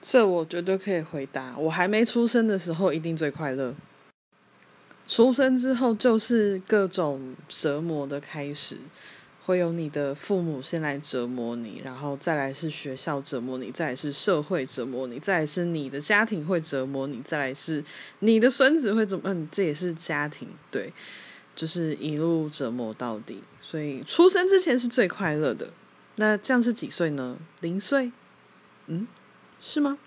[0.00, 1.54] 这我绝对可以回答。
[1.58, 3.74] 我还没出生的时候，一定最快乐。
[5.06, 8.78] 出生之后，就是各种折磨的开始。
[9.46, 17.82] 会有你的父母先来折磨你，然后再来是学校折磨你，再来是社会折磨你，再来是你的家庭会折磨你，再来是
[18.20, 19.24] 你的孙子会怎么？
[19.24, 20.92] 嗯，这也是家庭，对，
[21.56, 23.42] 就是一路折磨到底。
[23.60, 25.70] 所以出生之前是最快乐的。
[26.16, 27.36] 那这样是几岁呢？
[27.60, 28.12] 零岁？
[28.86, 29.08] 嗯，
[29.60, 29.98] 是吗？